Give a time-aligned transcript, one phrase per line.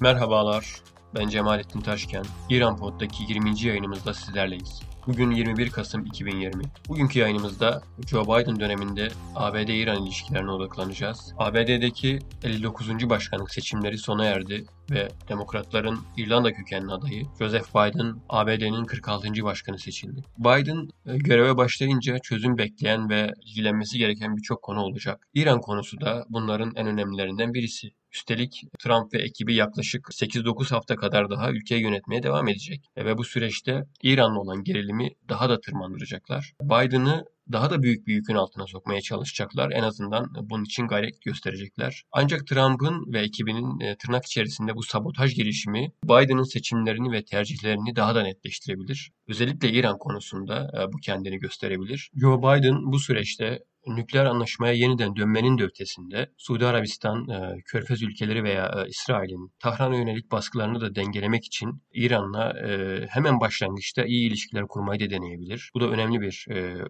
[0.00, 0.76] Merhabalar,
[1.14, 2.24] ben Cemalettin Taşken.
[2.50, 3.62] İran Pod'daki 20.
[3.62, 4.80] yayınımızda sizlerleyiz.
[5.06, 6.62] Bugün 21 Kasım 2020.
[6.88, 11.34] Bugünkü yayınımızda Joe Biden döneminde ABD-İran ilişkilerine odaklanacağız.
[11.38, 13.10] ABD'deki 59.
[13.10, 19.44] başkanlık seçimleri sona erdi ve Demokratların İrlanda kökenli adayı Joseph Biden ABD'nin 46.
[19.44, 20.22] başkanı seçildi.
[20.38, 25.28] Biden e, göreve başlayınca çözüm bekleyen ve ilgilenmesi gereken birçok konu olacak.
[25.34, 27.90] İran konusu da bunların en önemlilerinden birisi.
[28.16, 32.84] Üstelik Trump ve ekibi yaklaşık 8-9 hafta kadar daha ülkeyi yönetmeye devam edecek.
[32.96, 36.52] Ve bu süreçte İran'la olan gerilimi daha da tırmandıracaklar.
[36.62, 39.70] Biden'ı daha da büyük bir yükün altına sokmaya çalışacaklar.
[39.70, 42.02] En azından bunun için gayret gösterecekler.
[42.12, 48.14] Ancak Trump'ın ve ekibinin e, tırnak içerisinde bu sabotaj girişimi Biden'ın seçimlerini ve tercihlerini daha
[48.14, 49.10] da netleştirebilir.
[49.28, 52.10] Özellikle İran konusunda e, bu kendini gösterebilir.
[52.20, 58.44] Joe Biden bu süreçte nükleer anlaşmaya yeniden dönmenin de ötesinde Suudi Arabistan, e, Körfez ülkeleri
[58.44, 64.66] veya e, İsrail'in Tahran'a yönelik baskılarını da dengelemek için İran'la e, hemen başlangıçta iyi ilişkiler
[64.68, 65.70] kurmayı da deneyebilir.
[65.74, 66.46] Bu da önemli bir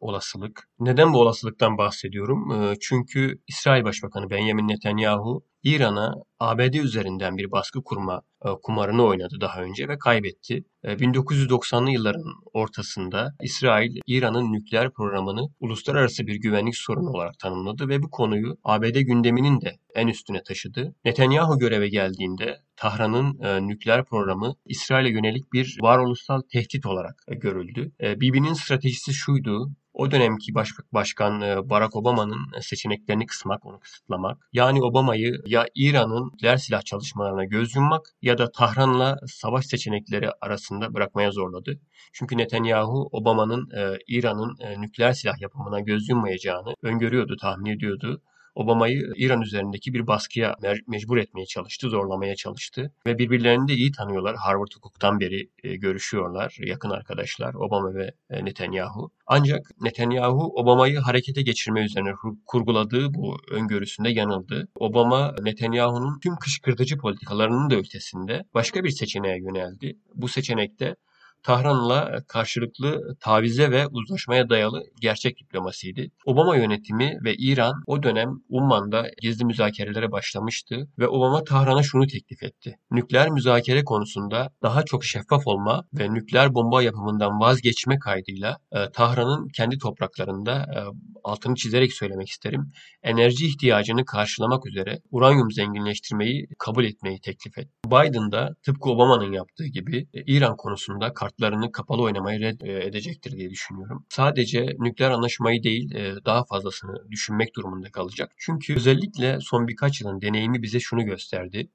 [0.00, 0.68] olasılık.
[0.78, 2.74] Neden bu olasılıktan bahsediyorum?
[2.80, 9.62] Çünkü İsrail Başbakanı Benjamin Netanyahu İran'a ABD üzerinden bir baskı kurma e, kumarını oynadı daha
[9.62, 10.64] önce ve kaybetti.
[10.84, 18.02] 1990'lı e, yılların ortasında İsrail İran'ın nükleer programını uluslararası bir güvenlik sorunu olarak tanımladı ve
[18.02, 20.94] bu konuyu ABD gündeminin de en üstüne taşıdı.
[21.04, 27.92] Netanyahu göreve geldiğinde Tahran'ın e, nükleer programı İsrail'e yönelik bir varoluşsal tehdit olarak görüldü.
[28.00, 29.70] Bibi'nin stratejisi şuydu,
[30.00, 34.48] o dönemki baş, başkan e, Barack Obama'nın seçeneklerini kısmak, onu kısıtlamak.
[34.52, 40.94] Yani Obama'yı ya İran'ın nükleer silah çalışmalarına göz yummak ya da Tahran'la savaş seçenekleri arasında
[40.94, 41.80] bırakmaya zorladı.
[42.12, 48.22] Çünkü Netanyahu Obama'nın e, İran'ın e, nükleer silah yapımına göz yummayacağını öngörüyordu, tahmin ediyordu.
[48.54, 50.56] Obama'yı İran üzerindeki bir baskıya
[50.86, 52.92] mecbur etmeye çalıştı, zorlamaya çalıştı.
[53.06, 54.36] Ve birbirlerini de iyi tanıyorlar.
[54.36, 59.10] Harvard hukuktan beri e, görüşüyorlar, yakın arkadaşlar Obama ve e, Netanyahu.
[59.26, 62.12] Ancak Netanyahu Obama'yı harekete geçirme üzerine
[62.46, 64.68] kurguladığı bu öngörüsünde yanıldı.
[64.74, 69.98] Obama Netanyahu'nun tüm kışkırtıcı politikalarının da ötesinde başka bir seçeneğe yöneldi.
[70.14, 70.96] Bu seçenekte
[71.42, 76.10] Tahran'la karşılıklı tavize ve uzlaşmaya dayalı gerçek diplomasiydi.
[76.26, 82.42] Obama yönetimi ve İran o dönem Umman'da gizli müzakerelere başlamıştı ve Obama Tahran'a şunu teklif
[82.42, 82.76] etti.
[82.90, 89.48] Nükleer müzakere konusunda daha çok şeffaf olma ve nükleer bomba yapımından vazgeçme kaydıyla e, Tahran'ın
[89.56, 90.78] kendi topraklarında e,
[91.24, 92.72] altını çizerek söylemek isterim.
[93.02, 97.70] Enerji ihtiyacını karşılamak üzere uranyum zenginleştirmeyi kabul etmeyi teklif etti.
[97.86, 103.32] Biden da tıpkı Obama'nın yaptığı gibi e, İran konusunda kartlarını kapalı oynamayı red e, edecektir
[103.32, 104.06] diye düşünüyorum.
[104.08, 108.32] Sadece nükleer anlaşmayı değil e, daha fazlasını düşünmek durumunda kalacak.
[108.38, 111.70] Çünkü özellikle son birkaç yılın deneyimi bize şunu gösterdi.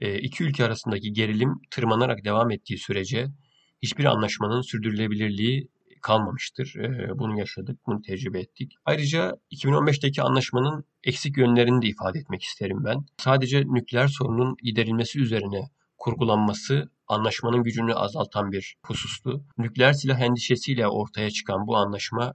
[0.00, 3.28] İki ülke arasındaki gerilim tırmanarak devam ettiği sürece
[3.82, 5.68] hiçbir anlaşmanın sürdürülebilirliği
[6.02, 6.74] kalmamıştır.
[7.14, 8.72] Bunu yaşadık, bunu tecrübe ettik.
[8.84, 13.04] Ayrıca 2015'teki anlaşmanın eksik yönlerini de ifade etmek isterim ben.
[13.18, 19.44] Sadece nükleer sorunun giderilmesi üzerine kurgulanması anlaşmanın gücünü azaltan bir husustu.
[19.58, 22.34] Nükleer silah endişesiyle ortaya çıkan bu anlaşma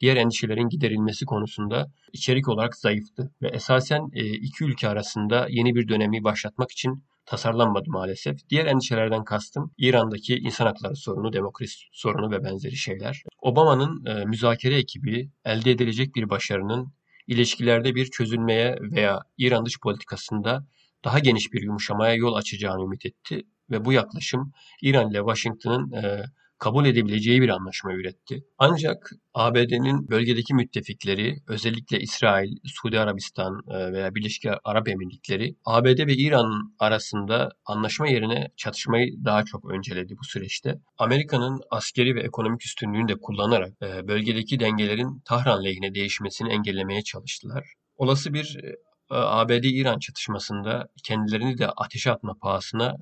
[0.00, 6.24] diğer endişelerin giderilmesi konusunda içerik olarak zayıftı ve esasen iki ülke arasında yeni bir dönemi
[6.24, 8.48] başlatmak için tasarlanmadı maalesef.
[8.50, 13.22] Diğer endişelerden kastım İran'daki insan hakları sorunu, demokrasi sorunu ve benzeri şeyler.
[13.38, 16.92] Obama'nın e, müzakere ekibi elde edilecek bir başarının
[17.26, 20.66] ilişkilerde bir çözülmeye veya İran dış politikasında
[21.04, 24.52] daha geniş bir yumuşamaya yol açacağını ümit etti ve bu yaklaşım
[24.82, 26.24] İran ile Washington'ın e,
[26.60, 28.44] kabul edebileceği bir anlaşma üretti.
[28.58, 36.14] Ancak ABD'nin bölgedeki müttefikleri özellikle İsrail, Suudi Arabistan e, veya Birleşik Arap Emirlikleri ABD ve
[36.14, 40.80] İran arasında anlaşma yerine çatışmayı daha çok önceledi bu süreçte.
[40.98, 47.72] Amerika'nın askeri ve ekonomik üstünlüğünü de kullanarak e, bölgedeki dengelerin Tahran lehine değişmesini engellemeye çalıştılar.
[47.96, 48.74] Olası bir e,
[49.10, 52.96] ABD-İran çatışmasında kendilerini de ateşe atma pahasına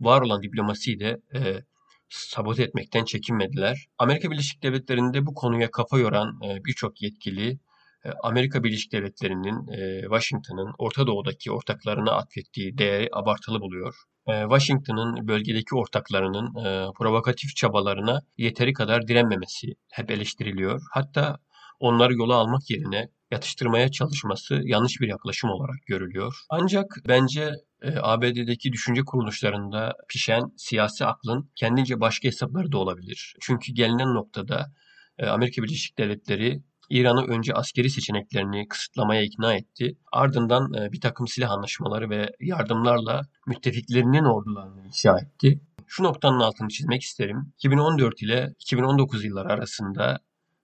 [0.00, 1.20] var olan diplomasiyi de
[2.12, 3.86] sabote etmekten çekinmediler.
[3.98, 7.58] Amerika Birleşik Devletleri'nde bu konuya kafa yoran e, birçok yetkili
[8.04, 13.94] e, Amerika Birleşik Devletleri'nin e, Washington'ın Orta Doğu'daki ortaklarına atfettiği değeri abartılı buluyor.
[14.26, 16.52] Washington'ın bölgedeki ortaklarının
[16.98, 20.80] provokatif çabalarına yeteri kadar direnmemesi hep eleştiriliyor.
[20.92, 21.38] Hatta
[21.82, 26.34] onları yola almak yerine yatıştırmaya çalışması yanlış bir yaklaşım olarak görülüyor.
[26.50, 27.50] Ancak bence
[27.82, 33.34] e, ABD'deki düşünce kuruluşlarında pişen siyasi aklın kendince başka hesapları da olabilir.
[33.40, 34.72] Çünkü gelinen noktada
[35.18, 39.96] e, Amerika Birleşik Devletleri İran'ı önce askeri seçeneklerini kısıtlamaya ikna etti.
[40.12, 45.60] Ardından e, bir takım silah anlaşmaları ve yardımlarla müttefiklerinin ordularını inşa etti.
[45.86, 47.52] Şu noktanın altını çizmek isterim.
[47.58, 50.18] 2014 ile 2019 yılları arasında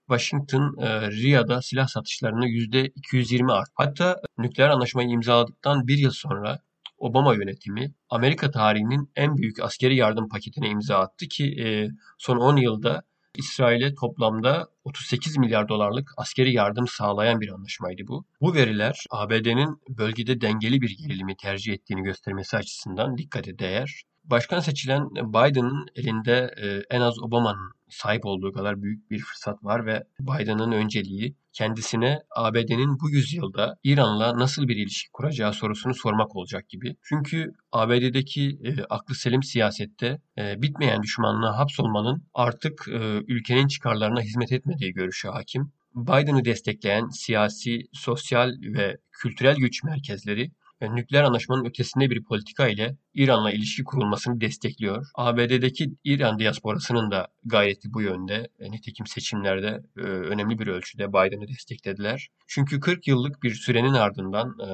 [0.09, 3.71] Washington, e, Riyad'a silah satışlarını %220 arttı.
[3.75, 6.59] Hatta nükleer anlaşmayı imzaladıktan bir yıl sonra
[6.97, 12.57] Obama yönetimi Amerika tarihinin en büyük askeri yardım paketine imza attı ki e, son 10
[12.57, 13.03] yılda
[13.37, 18.25] İsrail'e toplamda 38 milyar dolarlık askeri yardım sağlayan bir anlaşmaydı bu.
[18.41, 24.03] Bu veriler ABD'nin bölgede dengeli bir gerilimi tercih ettiğini göstermesi açısından dikkate değer.
[24.29, 29.85] Başkan seçilen Biden'ın elinde e, en az Obama'nın sahip olduğu kadar büyük bir fırsat var
[29.85, 36.69] ve Biden'ın önceliği kendisine ABD'nin bu yüzyılda İran'la nasıl bir ilişki kuracağı sorusunu sormak olacak
[36.69, 36.95] gibi.
[37.03, 42.97] Çünkü ABD'deki e, aklı selim siyasette e, bitmeyen düşmanlığa hapsolmanın artık e,
[43.27, 45.71] ülkenin çıkarlarına hizmet etmediği görüşü hakim.
[45.95, 53.51] Biden'ı destekleyen siyasi, sosyal ve kültürel güç merkezleri nükleer anlaşmanın ötesinde bir politika ile İran'la
[53.51, 55.05] ilişki kurulmasını destekliyor.
[55.15, 58.47] ABD'deki İran diasporasının da gayreti bu yönde.
[58.59, 62.27] E, nitekim seçimlerde e, önemli bir ölçüde Biden'ı desteklediler.
[62.47, 64.69] Çünkü 40 yıllık bir sürenin ardından e,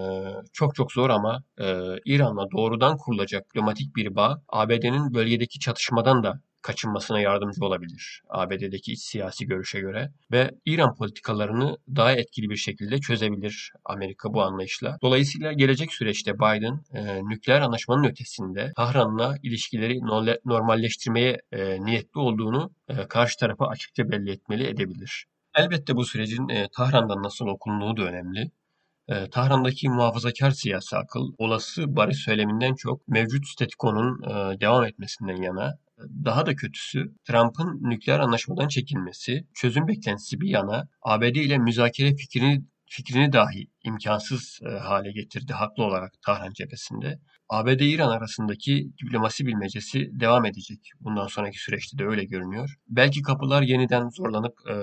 [0.54, 1.44] çok çok zor ama
[2.06, 9.00] İran'la doğrudan kurulacak diplomatik bir bağ ABD'nin bölgedeki çatışmadan da kaçınmasına yardımcı olabilir ABD'deki iç
[9.00, 14.98] siyasi görüşe göre ve İran politikalarını daha etkili bir şekilde çözebilir Amerika bu anlayışla.
[15.02, 20.00] Dolayısıyla gelecek süreçte Biden e, nükleer anlaşmanın ötesinde Tahran'la ilişkileri
[20.46, 25.26] normalleştirmeye e, niyetli olduğunu e, karşı tarafa açıkça belli etmeli edebilir.
[25.56, 28.52] Elbette bu sürecin e, Tahran'dan nasıl okunduğu da önemli.
[29.08, 35.78] E, Tahran'daki muhafazakar siyasi akıl olası barış söyleminden çok mevcut statükonun e, devam etmesinden yana
[36.26, 42.66] daha da kötüsü Trump'ın nükleer anlaşmadan çekilmesi, çözüm beklentisi bir yana ABD ile müzakere fikrini
[42.86, 47.20] fikrini dahi imkansız e, hale getirdi haklı olarak Tahran cephesinde.
[47.50, 50.80] ABD-İran arasındaki diplomasi bilmecesi devam edecek.
[51.00, 52.76] Bundan sonraki süreçte de öyle görünüyor.
[52.88, 54.76] Belki kapılar yeniden zorlanıp e,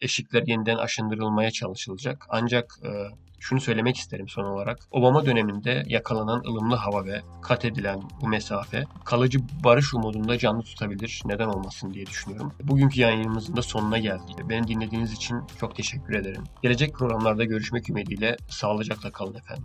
[0.00, 2.26] eşikler yeniden aşındırılmaya çalışılacak.
[2.28, 2.90] Ancak e,
[3.38, 4.78] şunu söylemek isterim son olarak.
[4.90, 11.22] Obama döneminde yakalanan ılımlı hava ve kat edilen bu mesafe kalıcı barış umudunda canlı tutabilir.
[11.24, 12.52] Neden olmasın diye düşünüyorum.
[12.62, 14.36] Bugünkü yayınımızın da sonuna geldik.
[14.48, 16.44] Beni dinlediğiniz için çok teşekkür ederim.
[16.62, 19.64] Gelecek programlarda görüşmek ümidiyle sağlıcakla kalın efendim.